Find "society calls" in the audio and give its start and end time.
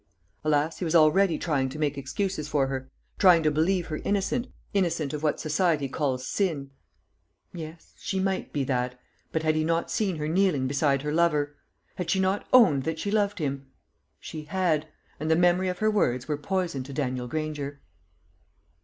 5.39-6.25